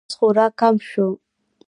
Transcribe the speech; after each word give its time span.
نفوس 0.05 0.15
خورا 0.19 0.45
کم 0.59 0.75
شو 0.89 1.07